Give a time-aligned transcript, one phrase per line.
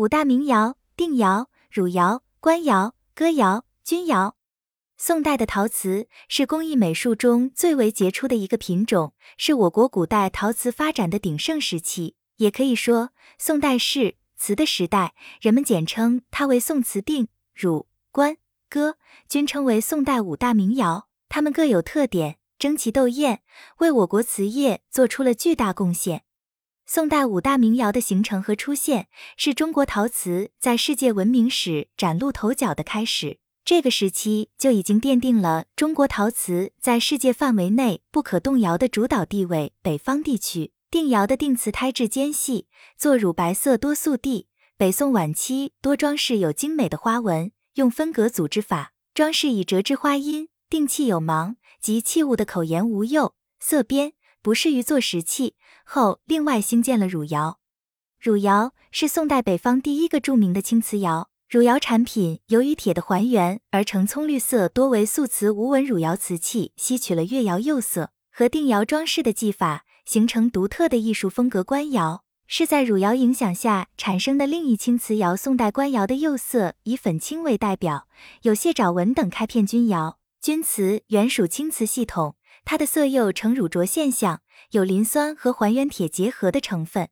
[0.00, 4.34] 五大名窑：定窑、汝窑、官窑、哥窑、钧窑。
[4.96, 12.16] 宋代的陶瓷是工艺美术中最为杰出的一个品种，是我国古代陶瓷发展的鼎盛时期。
[12.36, 15.12] 也可以说，宋代是瓷的时代。
[15.38, 18.38] 人们简称它为宋瓷定、汝、官、
[18.70, 18.96] 哥，
[19.28, 21.08] 均称为宋代五大名窑。
[21.28, 23.42] 它们各有特点，争奇斗艳，
[23.80, 26.22] 为我国瓷业做出了巨大贡献。
[26.92, 33.38] 宋代五大名窑的形成和出现，是中国陶瓷在世界文明史崭露头角的开始。
[33.64, 39.72] 这个时期就已经奠定了中国陶瓷在世界范围内不可动摇的主导地位。
[39.82, 42.66] 北方地区定窑的定瓷胎质坚细，
[42.98, 44.48] 做乳白色多素地。
[44.76, 55.54] 北宋晚期多装饰有精美的花纹，用分格组织法装饰以折枝花阴，定器有芒及器物的口沿无釉色边，不适于做石器。
[55.84, 57.58] 后另外兴建了汝窑。
[58.18, 61.30] 汝窑是宋代北方第一个著名的青瓷窑。
[61.48, 71.64] 汝窑产品由于铁的还原而成葱绿色，多为素瓷无纹汝窑瓷器，吸取了越窑釉色和定窑装饰的技法，形成独特的艺术风格。
[71.64, 75.34] 官窑是在汝窑影响下产生的另一青瓷窑。
[75.34, 78.06] 宋代官窑的釉色以粉青为代表，
[78.42, 80.18] 有蟹爪纹等开片钧窑。
[80.40, 87.08] 钧瓷原属青瓷系统，它的色釉呈乳浊现象，有磷酸和还原铁结合的成分。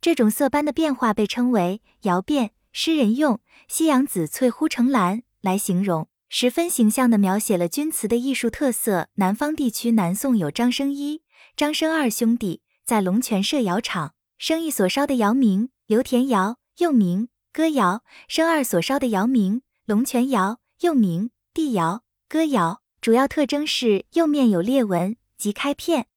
[0.00, 2.52] 这种色斑的变化被称为窑变。
[2.70, 9.08] 诗人用“夕阳紫翠忽成蓝”来形容，十分形象地描写了钧瓷的艺术特色。
[9.14, 11.22] 南方地区，南宋有张生一、
[11.56, 22.82] 张生二兄弟在龙泉设窑厂，生一所烧的窑名刘田窑，又名歌窑；生二所烧的窑名龙泉窑，又名地窑、歌窑。
[23.08, 26.08] 主要特征是釉面有裂纹及开片。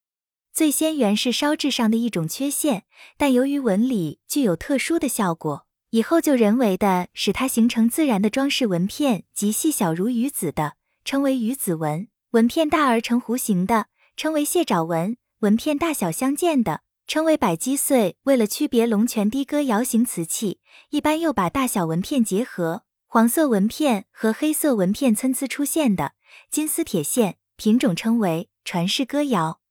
[0.51, 2.83] 最先原是烧制上的一种缺陷，
[3.17, 5.65] 但由于纹理具有特殊的效果。
[5.91, 10.73] 以后就人为的使它形成自然的装饰纹片，及细小如鱼子的，
[11.05, 13.85] 称为鱼子纹；纹片大而成弧形的，
[14.17, 18.17] 称为蟹爪纹；纹片大小相间的，称为百击碎。
[18.23, 26.11] 为了区别龙泉的哥窑型瓷器，一般又把大小纹片结合，黄色纹片和黑色纹片参差出现的
[26.49, 29.61] 金丝铁线品种，称为传世哥窑。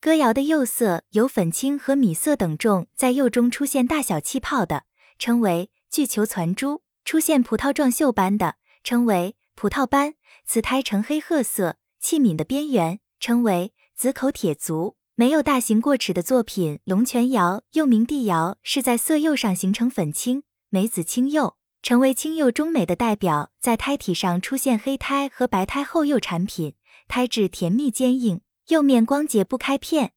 [0.00, 4.84] 哥窑的釉色有粉青和米色等重，在釉中出现大小气泡的。
[5.18, 10.14] 称为巨球攒珠，出现葡萄状锈斑的称为葡萄斑，
[10.46, 14.96] 瓷胎呈黑褐色，器皿的边缘称为紫口铁足。
[15.14, 23.50] 没有大型过齿的作品，龙泉窑又名地窑，是在色釉上形成粉青、梅子青釉，成为青釉中美的代表。
[23.60, 26.74] 在胎体上出现黑胎和白胎后釉产品，
[27.08, 30.12] 胎质甜蜜坚硬，釉面光洁不开片。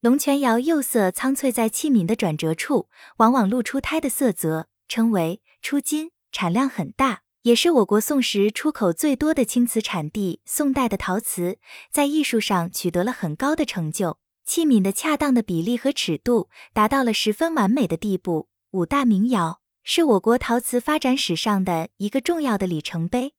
[0.00, 10.42] 龙泉窑釉色苍翠，在器皿的转折处往往露出胎的色泽，称为出金，产量很大，也是我国宋时出口最多的青瓷产地。
[10.44, 11.58] 宋代的陶瓷
[11.90, 18.48] 在艺术上取得了很高的成就，器皿的恰当的比例和尺度达到了十分完美的地步。
[18.72, 23.34] 五大名窑是我国陶瓷发展史上的一个重要的里程碑，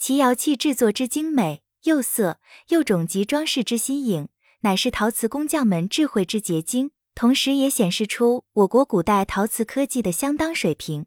[0.00, 4.28] 其窑器制作之精美，釉色、釉种及装饰之新颖。
[4.62, 11.06] 乃是陶瓷工匠们智慧之结晶，同时也显示出我国古代陶瓷科技的相当水平。